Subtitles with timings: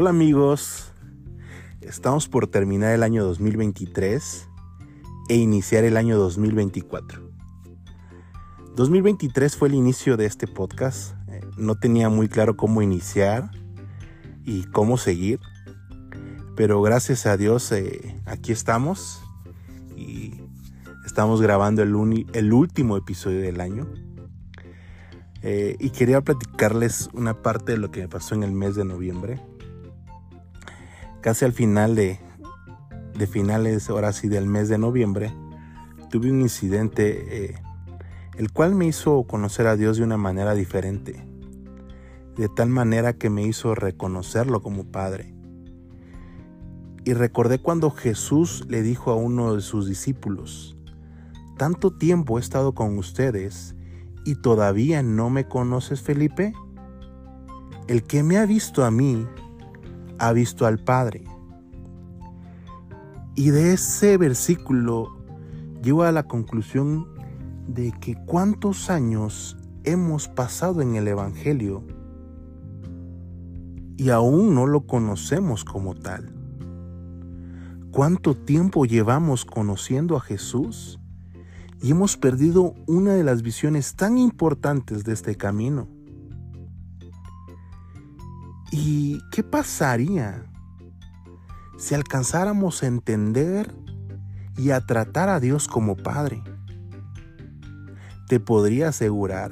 [0.00, 0.94] Hola amigos,
[1.82, 4.48] estamos por terminar el año 2023
[5.28, 7.20] e iniciar el año 2024.
[8.76, 13.50] 2023 fue el inicio de este podcast, eh, no tenía muy claro cómo iniciar
[14.42, 15.38] y cómo seguir,
[16.56, 19.20] pero gracias a Dios eh, aquí estamos
[19.98, 20.32] y
[21.04, 23.86] estamos grabando el, último episodio del año.
[25.42, 28.86] Eh, y quería platicarles una parte de lo que me pasó en el mes de
[28.86, 29.42] noviembre
[31.20, 32.18] casi al final de,
[33.16, 35.32] de finales, ahora sí, del mes de noviembre,
[36.10, 37.54] tuve un incidente eh,
[38.36, 41.24] el cual me hizo conocer a Dios de una manera diferente,
[42.36, 45.34] de tal manera que me hizo reconocerlo como Padre.
[47.04, 50.76] Y recordé cuando Jesús le dijo a uno de sus discípulos,
[51.56, 53.74] tanto tiempo he estado con ustedes
[54.24, 56.54] y todavía no me conoces, Felipe.
[57.88, 59.26] El que me ha visto a mí,
[60.20, 61.24] ha visto al Padre.
[63.34, 65.08] Y de ese versículo
[65.82, 67.08] llego a la conclusión
[67.66, 71.82] de que cuántos años hemos pasado en el Evangelio
[73.96, 76.34] y aún no lo conocemos como tal.
[77.92, 81.00] ¿Cuánto tiempo llevamos conociendo a Jesús?
[81.82, 85.88] Y hemos perdido una de las visiones tan importantes de este camino.
[88.72, 90.44] ¿Y qué pasaría
[91.76, 93.74] si alcanzáramos a entender
[94.56, 96.40] y a tratar a Dios como Padre?
[98.28, 99.50] Te podría asegurar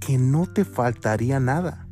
[0.00, 1.86] que no te faltaría nada.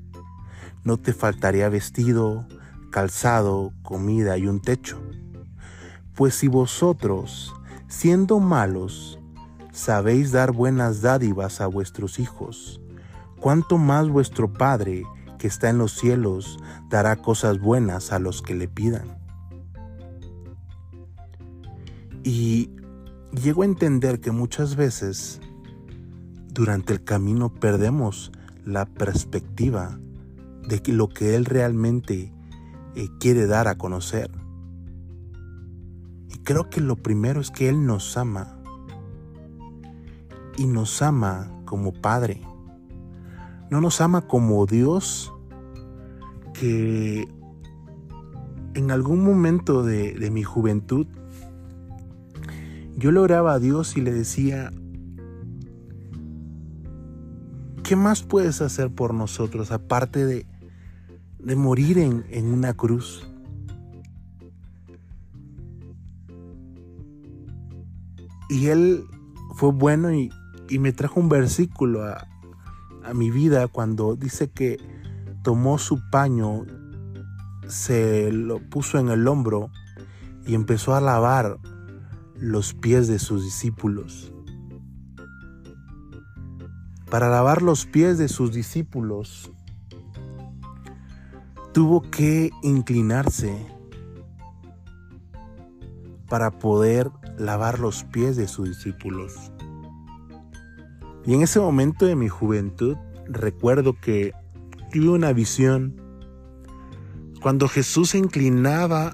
[0.82, 2.48] No te faltaría vestido,
[2.90, 4.98] calzado, comida y un techo.
[6.14, 7.52] Pues si vosotros,
[7.86, 9.18] siendo malos,
[9.72, 12.80] sabéis dar buenas dádivas a vuestros hijos,
[13.40, 15.02] cuánto más vuestro Padre
[15.42, 16.56] que está en los cielos
[16.88, 19.18] dará cosas buenas a los que le pidan.
[22.22, 22.70] Y
[23.33, 25.40] llego a entender que muchas veces
[26.46, 28.30] durante el camino perdemos
[28.64, 29.98] la perspectiva
[30.68, 32.33] de lo que Él realmente
[32.94, 34.30] eh, quiere dar a conocer.
[36.28, 38.62] Y creo que lo primero es que Él nos ama.
[40.56, 42.40] Y nos ama como Padre.
[43.72, 45.31] No nos ama como Dios
[46.62, 47.28] que
[48.74, 51.08] en algún momento de, mi juventud
[52.96, 54.73] yo le oraba a Dios y le decía,
[57.83, 60.46] ¿qué más puedes hacer por nosotros aparte de,
[61.40, 63.27] de morir en, en, una cruz?
[68.48, 69.02] Y Él
[69.56, 70.30] fue bueno y,
[70.68, 72.29] y me trajo un versículo a,
[73.02, 74.92] a mi vida cuando dice que
[75.42, 76.64] tomó su paño,
[77.67, 79.70] se lo puso en el hombro
[80.47, 81.58] y empezó a lavar
[82.36, 84.33] los pies de sus discípulos.
[87.11, 89.53] Para lavar los pies de sus discípulos,
[91.73, 93.67] tuvo que inclinarse
[96.29, 99.53] para poder lavar los pies de sus discípulos.
[101.24, 104.33] Y en ese momento de mi juventud recuerdo que
[104.92, 106.01] tuve una visión
[107.41, 109.13] cuando Jesús se inclinaba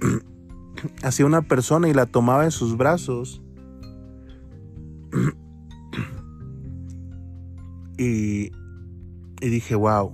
[1.02, 3.42] hacia una persona y la tomaba en sus brazos.
[7.98, 8.50] y,
[9.40, 10.12] dije, wow,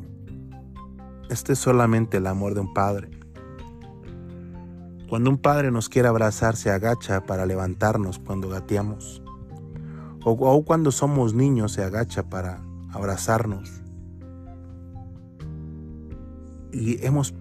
[1.30, 3.08] este es solamente el amor de un padre.
[5.08, 9.22] Cuando un padre nos quiere abrazar, se agacha para levantarnos cuando gateamos.
[10.24, 12.62] O cuando somos niños, se agacha para
[12.92, 13.81] abrazarnos
[16.72, 17.34] y hemos,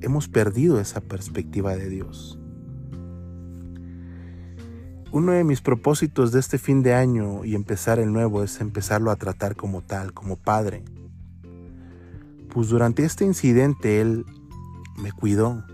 [0.00, 2.38] hemos perdido esa perspectiva de Dios.
[5.12, 9.10] Uno de mis propósitos de este fin de año y empezar el nuevo es empezarlo
[9.10, 10.84] a tratar como tal, como padre.
[12.48, 14.24] Pues durante este incidente Él
[14.96, 15.64] me cuidó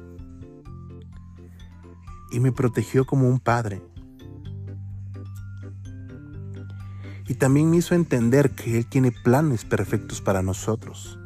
[2.31, 3.81] y me protegió como un padre.
[7.29, 11.19] Y también me hizo entender que Él tiene planes perfectos para nosotros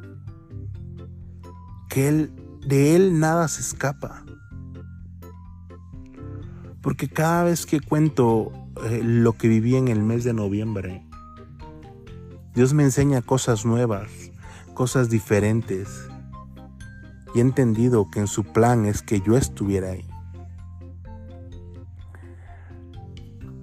[1.93, 2.33] que él,
[2.67, 4.25] de Él nada se escapa.
[6.81, 8.50] Porque cada vez que cuento
[8.85, 11.06] eh, lo que viví en el mes de noviembre,
[12.55, 14.11] Dios me enseña cosas nuevas,
[14.73, 16.09] cosas diferentes.
[17.35, 20.06] Y he entendido que en su plan es que yo estuviera ahí.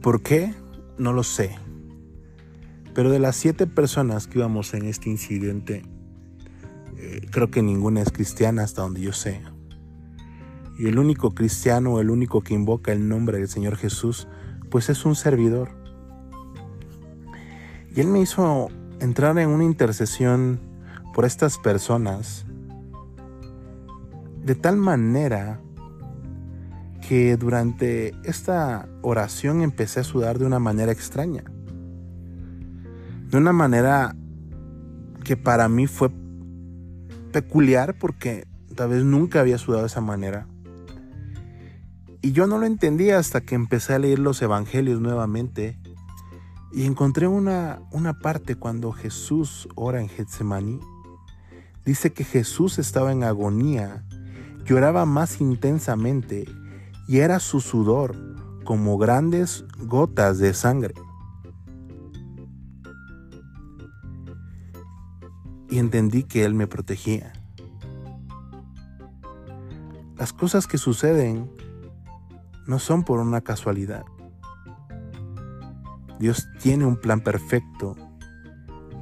[0.04, 0.54] ¿Por qué?
[1.00, 1.58] No lo sé.
[2.94, 5.84] Pero de las siete personas que íbamos en este incidente,
[7.01, 9.42] eh, creo que ninguna es cristiana hasta donde yo sé.
[10.78, 14.28] Y el único cristiano, el único que invoca el nombre del Señor Jesús,
[14.69, 15.69] pues es un servidor.
[17.96, 18.68] Y Él me hizo
[19.00, 20.60] entrar en una intercesión
[21.13, 22.46] por estas personas
[24.44, 25.62] de tal manera
[27.07, 31.44] que durante esta oración empecé a sudar de una manera extraña.
[33.30, 34.16] De una manera
[35.24, 36.10] que para mí fue
[37.31, 40.48] peculiar porque tal vez nunca había sudado de esa manera.
[42.22, 45.80] Y yo no lo entendía hasta que empecé a leer los evangelios nuevamente
[46.72, 50.80] y encontré una, una parte cuando Jesús ora en Getsemaní.
[51.86, 54.04] Dice que Jesús estaba en agonía,
[54.66, 56.46] lloraba más intensamente
[57.08, 58.16] y era su sudor
[58.66, 60.94] como grandes gotas de sangre.
[65.69, 67.33] Y entendí que Él me protegía.
[70.18, 71.50] Las cosas que suceden
[72.68, 74.04] no son por una casualidad.
[76.19, 77.95] Dios tiene un plan perfecto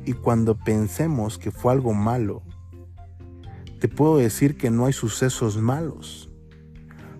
[0.05, 2.43] y cuando pensemos que fue algo malo,
[3.79, 6.27] te puedo decir que no hay sucesos malos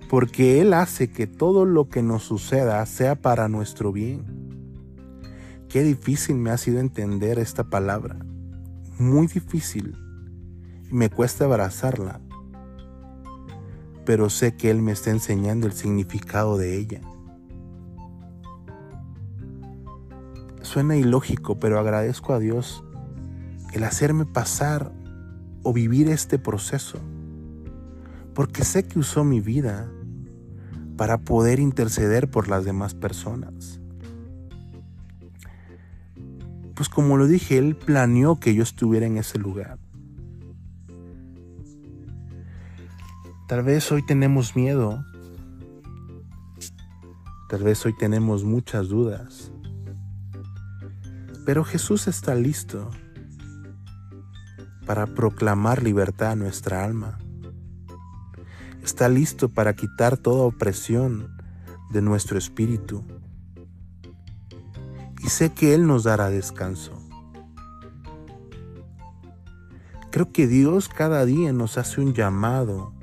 [0.10, 4.24] porque Él hace que todo lo que nos suceda sea para nuestro bien.
[5.70, 8.18] Qué difícil me ha sido entender esta palabra,
[9.00, 9.96] muy difícil,
[10.90, 12.22] y me cuesta abrazarla,
[14.06, 17.02] pero sé que Él me está enseñando el significado de ella.
[20.62, 22.84] Suena ilógico, pero agradezco a Dios
[23.74, 24.92] el hacerme pasar
[25.64, 27.00] o vivir este proceso,
[28.34, 29.90] porque sé que usó mi vida
[30.96, 33.80] para poder interceder por las demás personas.
[36.78, 39.78] Pues como lo dije, Él planeó que yo estuviera en ese lugar.
[43.50, 45.04] Tal vez hoy tenemos miedo,
[47.50, 49.52] tal vez hoy tenemos muchas dudas,
[51.46, 52.90] pero Jesús está listo
[54.86, 57.18] para proclamar libertad a nuestra alma
[58.88, 61.36] está listo para quitar toda opresión
[61.92, 63.04] de nuestro espíritu.
[65.28, 66.94] Y sé que Él nos dará descanso.
[70.10, 72.94] Creo que Dios cada día nos hace un llamado.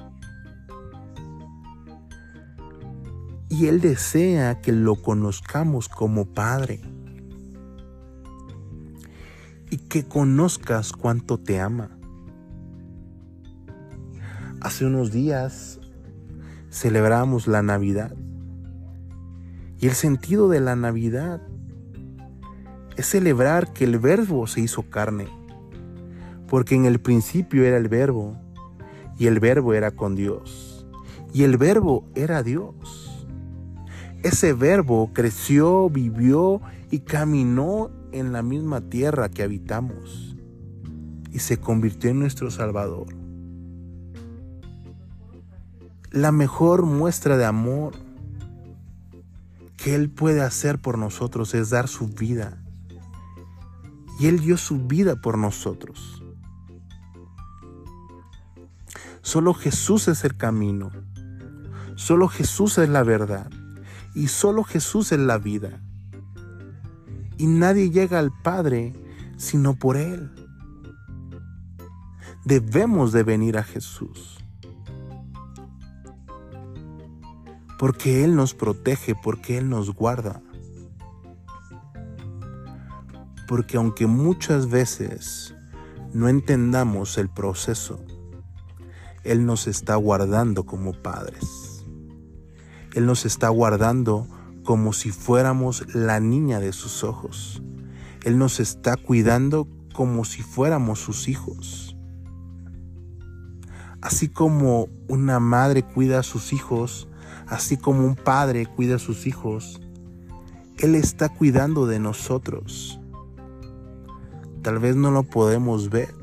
[3.51, 6.81] Y Él desea que lo conozcamos como Padre.
[9.69, 11.91] Y que conozcas cuánto te ama.
[14.63, 15.79] Hace unos días
[16.71, 18.17] celebramos la Navidad.
[19.79, 21.43] Y el sentido de la Navidad
[22.97, 25.29] es celebrar que el verbo se hizo carne.
[26.49, 28.37] Porque en el principio era el verbo
[29.19, 30.87] y el verbo era con Dios.
[31.33, 33.27] Y el verbo era Dios.
[34.23, 36.61] Ese verbo creció, vivió
[36.91, 40.37] y caminó en la misma tierra que habitamos
[41.33, 43.07] y se convirtió en nuestro Salvador
[46.15, 47.95] la mejor muestra de amor
[49.77, 52.64] que Él puede hacer por nosotros es dar su vida.
[54.19, 56.23] Y Él dio su vida por nosotros.
[59.23, 60.91] Solo Jesús es el camino.
[61.97, 63.51] Solo Jesús es la verdad.
[64.15, 65.81] Y solo Jesús es la vida.
[67.39, 68.93] Y nadie llega al Padre
[69.37, 70.31] sino por Él.
[72.45, 74.35] Debemos de venir a Jesús.
[77.85, 80.41] porque Él nos protege, porque Él nos guarda.
[83.47, 85.55] Porque aunque muchas veces
[86.13, 88.05] no entendamos el proceso,
[89.23, 91.85] Él nos está guardando como padres.
[92.95, 94.29] Él nos está guardando
[94.65, 97.63] como si fuéramos la niña de sus ojos.
[98.23, 101.97] Él nos está cuidando como si fuéramos sus hijos.
[104.01, 107.09] Así como una madre cuida a sus hijos,
[107.47, 109.81] así como un padre cuida a sus hijos,
[110.79, 113.01] Él está cuidando de nosotros.
[114.65, 116.15] Tal vez no lo podemos ver,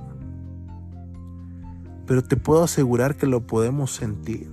[2.07, 4.51] pero te puedo asegurar que lo podemos sentir,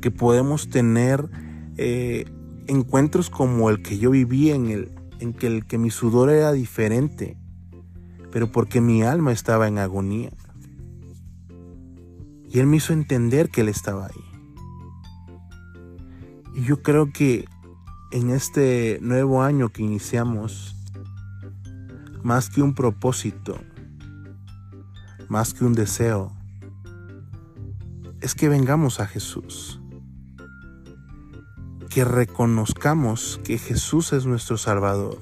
[0.00, 1.28] que podemos tener
[1.76, 2.24] eh,
[2.68, 6.52] encuentros como el que yo viví en el en que el que mi sudor era
[6.52, 7.36] diferente,
[8.30, 10.30] pero porque mi alma estaba en agonía.
[12.48, 14.24] Y él me hizo entender que él estaba ahí.
[16.54, 17.46] Y yo creo que
[18.12, 20.77] en este nuevo año que iniciamos,
[22.22, 23.58] más que un propósito,
[25.28, 26.32] más que un deseo,
[28.20, 29.80] es que vengamos a Jesús.
[31.88, 35.18] Que reconozcamos que Jesús es nuestro Salvador.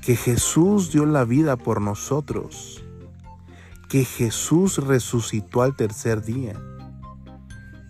[0.00, 2.84] Que Jesús dio la vida por nosotros.
[3.88, 6.60] Que Jesús resucitó al tercer día.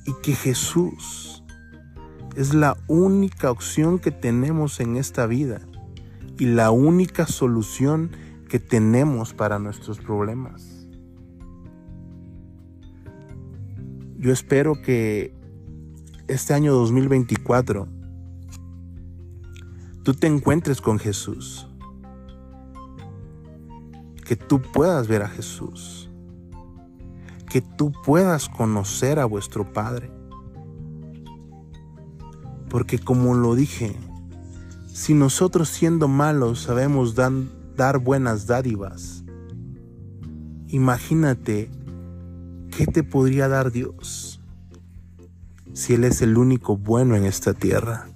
[0.07, 1.45] Y que Jesús
[2.37, 5.61] es la única opción que tenemos en esta vida
[6.43, 8.11] y la única solución
[8.49, 10.89] que tenemos para nuestros problemas.
[14.19, 15.37] Yo espero que
[16.27, 17.87] este año 2024
[20.03, 21.69] tú te encuentres con Jesús.
[24.27, 26.11] Que tú puedas ver a Jesús.
[27.49, 30.11] Que tú puedas conocer a vuestro Padre.
[32.69, 33.95] Porque como lo dije,
[34.93, 39.25] si nosotros siendo malos sabemos dar buenas dádivas,
[40.69, 41.71] imagínate
[42.77, 44.41] ¿qué te podría dar Dios
[45.73, 48.09] si Él es el único bueno en esta tierra?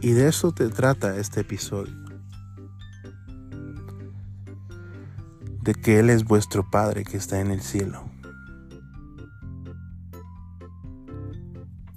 [0.00, 2.07] Y de eso te trata este episodio.
[5.68, 8.08] De que Él es vuestro Padre que está en el cielo.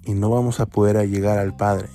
[0.03, 1.87] y no vamos a poder llegar al Padre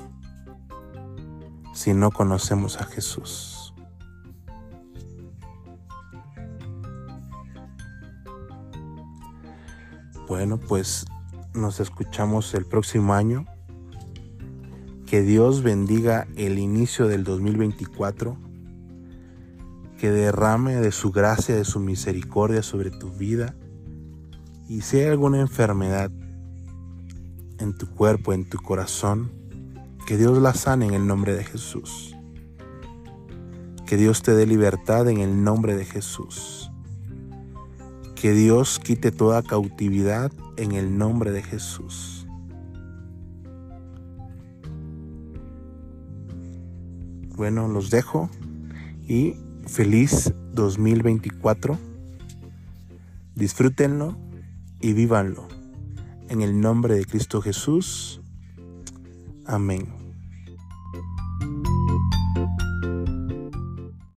[1.74, 3.74] si no conocemos a Jesús.
[10.26, 11.04] Bueno, pues
[11.52, 13.44] nos escuchamos el próximo año.
[15.04, 18.38] Que Dios bendiga el inicio del 2024.
[19.98, 23.54] Que derrame de su gracia, de su misericordia sobre tu vida.
[24.68, 26.10] Y si hay alguna enfermedad
[27.58, 29.30] en tu cuerpo, en tu corazón,
[30.06, 32.16] que Dios la sane en el nombre de Jesús.
[33.86, 36.70] Que Dios te dé libertad en el nombre de Jesús.
[38.14, 42.26] Que Dios quite toda cautividad en el nombre de Jesús.
[47.36, 48.30] Bueno, los dejo
[49.06, 51.78] y feliz 2024.
[53.34, 54.16] Disfrútenlo
[54.80, 55.48] y vívanlo.
[56.28, 58.20] En el nombre de Cristo Jesús.
[59.44, 60.05] Amén.